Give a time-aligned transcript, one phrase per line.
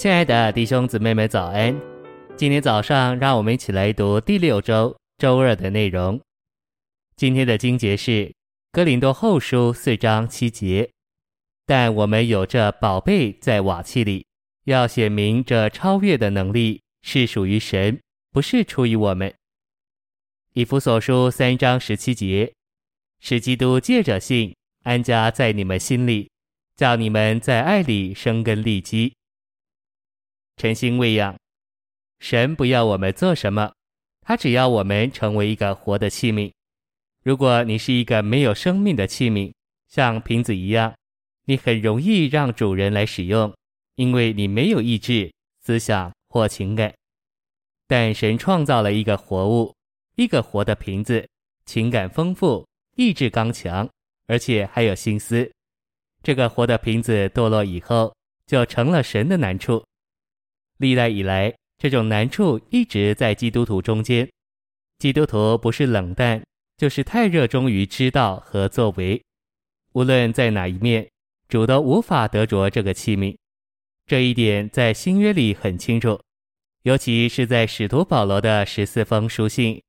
[0.00, 1.78] 亲爱的弟兄姊妹们，早安！
[2.34, 6.18] 今天早上，让我们一起来读第六周周二的内容。
[7.16, 8.10] 今天的经节是
[8.72, 10.88] 《哥林多后书》四章七节。
[11.66, 14.24] 但我们有这宝贝在瓦器里，
[14.64, 18.00] 要显明这超越的能力是属于神，
[18.32, 19.30] 不是出于我们。
[20.54, 22.50] 以弗所书三章十七节，
[23.20, 26.30] 使基督借着信安家在你们心里，
[26.74, 29.12] 叫你们在爱里生根立基。
[30.60, 31.34] 诚心喂养，
[32.18, 33.72] 神不要我们做什么，
[34.20, 36.52] 他只要我们成为一个活的器皿。
[37.22, 39.50] 如果你是一个没有生命的器皿，
[39.88, 40.94] 像瓶子一样，
[41.46, 43.50] 你很容易让主人来使用，
[43.94, 46.92] 因为你没有意志、思想或情感。
[47.86, 49.74] 但神创造了一个活物，
[50.16, 51.26] 一个活的瓶子，
[51.64, 53.88] 情感丰富，意志刚强，
[54.26, 55.50] 而且还有心思。
[56.22, 58.14] 这个活的瓶子堕落以后，
[58.46, 59.82] 就成了神的难处。
[60.80, 64.26] 历代以来，这种难处一直在基督徒中间。
[64.98, 66.42] 基督徒不是冷淡，
[66.78, 69.22] 就是太热衷于知道和作为。
[69.92, 71.06] 无论在哪一面，
[71.48, 73.36] 主都无法得着这个器皿。
[74.06, 76.18] 这一点在新约里很清楚，
[76.84, 79.82] 尤其是在使徒保罗的十四封书信。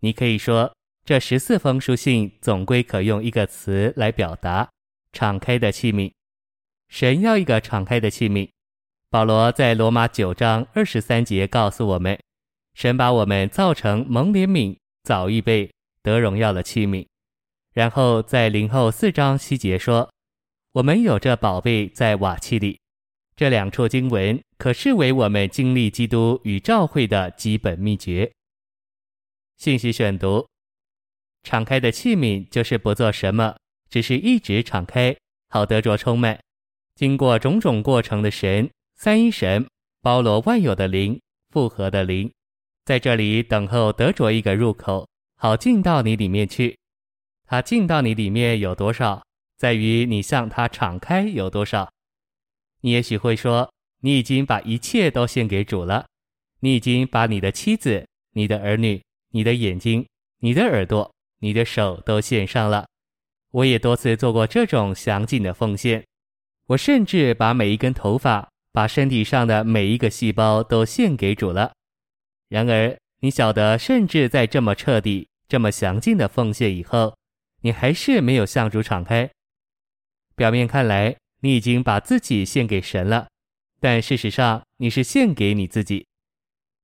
[0.00, 4.70] 你可以说，这十四封书信总归可用一个词来表达：
[5.12, 6.10] 敞开的器皿。
[6.88, 8.48] 神要一个敞开的器皿。
[9.10, 12.20] 保罗在罗马九章二十三节告诉我们，
[12.74, 17.06] 神把我们造成蒙怜悯、早预备、得荣耀的器皿。
[17.72, 20.12] 然后在林后四章七节说，
[20.72, 22.78] 我们有这宝贝在瓦器里。
[23.34, 28.30] 这两处经文可视为我们经历基督与召会的基本秘诀。
[29.56, 30.46] 信息选读：
[31.44, 33.56] 敞开的器皿就是不做什么，
[33.88, 35.16] 只是一直敞开，
[35.48, 36.38] 好得着充满。
[36.94, 38.68] 经过种种过程的神。
[39.00, 39.64] 三一神
[40.02, 42.32] 包罗万有的灵，复合的灵，
[42.84, 46.76] 在这里等候得着一个入口，好进到你里面去。
[47.46, 49.24] 他进到你里面有多少，
[49.56, 51.88] 在于你向他敞开有多少。
[52.80, 56.04] 你也许会说，你已经把一切都献给主了，
[56.58, 60.04] 你已经把你的妻子、你的儿女、你的眼睛、
[60.40, 62.88] 你的耳朵、你的手都献上了。
[63.52, 66.04] 我也多次做过这种详尽的奉献，
[66.66, 68.48] 我甚至把每一根头发。
[68.78, 71.72] 把身体上的每一个细胞都献给主了。
[72.48, 77.16] 然而，你晓得，甚至在这么彻底、这么详尽的奉献以后，
[77.62, 79.28] 你还是没有向主敞开。
[80.36, 83.26] 表面看来，你已经把自己献给神了，
[83.80, 86.06] 但事实上，你是献给你自己。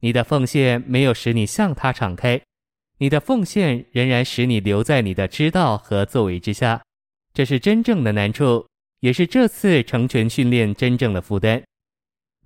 [0.00, 2.42] 你的奉献没有使你向他敞开，
[2.98, 6.82] 你的奉献仍然使你留在你的知道和作为之下。
[7.32, 8.66] 这是真正的难处，
[8.98, 11.62] 也是这次成全训练真正的负担。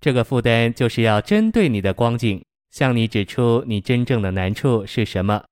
[0.00, 5.44] 这个负担就是要针对你的光景，向你指出你真正的难处是什么。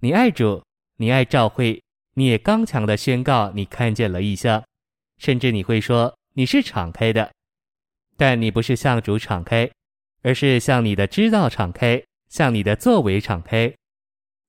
[0.00, 0.62] 你爱主，
[0.98, 1.82] 你爱召会，
[2.14, 4.62] 你也刚强地宣告你看见了异象，
[5.18, 7.32] 甚至你会说你是敞开的，
[8.16, 9.70] 但你不是向主敞开，
[10.22, 13.72] 而是向你的知道敞开，向你的作为敞开。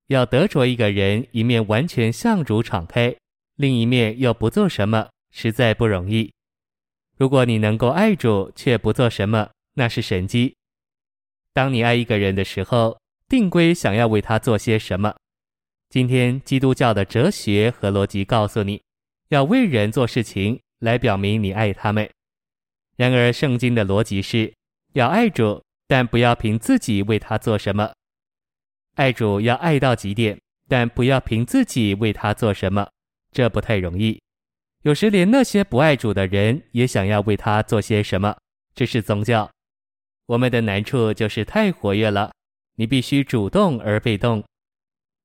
[0.08, 3.16] 要得着一个人，一面完全向主敞开，
[3.56, 6.30] 另一面又不做什么，实在不容易。
[7.16, 10.56] 如果你能够爱主却不做什么，那是神迹。
[11.52, 12.98] 当你爱一个人的时候，
[13.28, 15.14] 定规想要为他做些什么。
[15.88, 18.82] 今天基督教的哲学和逻辑告诉你，
[19.28, 22.10] 要为人做事情来表明你爱他们。
[22.96, 24.52] 然而圣经的逻辑是，
[24.94, 27.92] 要爱主，但不要凭自己为他做什么。
[28.96, 32.88] 爱主要爱到极点，但不要凭自己为他做什么，
[33.30, 34.20] 这不太容易。
[34.84, 38.36] 有时连那些不爱主的人也想要为他做些什么，
[38.74, 39.50] 这是宗教。
[40.26, 42.30] 我们的难处就是太活跃了，
[42.74, 44.44] 你必须主动而被动。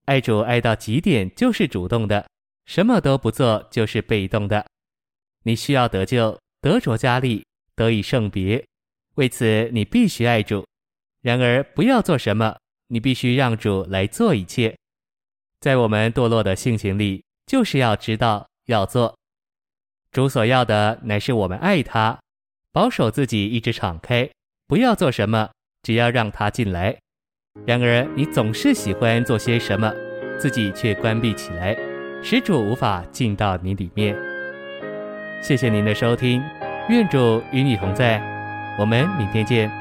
[0.06, 2.26] 爱主爱到极点就是主动的，
[2.68, 4.66] 什么都不做就是被动的。
[5.44, 7.46] 你需要得救，得着加力，
[7.76, 8.66] 得以圣别，
[9.16, 10.66] 为此你必须爱主。
[11.22, 12.58] 然而不要做什么，
[12.88, 14.74] 你必须让主来做一切。
[15.60, 19.19] 在我们堕落的性情里，就是要知道要做。
[20.12, 22.18] 主所要的乃是我们爱他，
[22.72, 24.30] 保守自己一直敞开，
[24.68, 25.50] 不要做什么，
[25.84, 26.98] 只要让他进来。
[27.66, 29.94] 然而你总是喜欢做些什么，
[30.40, 31.78] 自己却关闭起来，
[32.24, 34.16] 使主无法进到你里面。
[35.42, 36.42] 谢谢您的收听，
[36.90, 38.20] 愿主与你同在，
[38.80, 39.79] 我们明天见。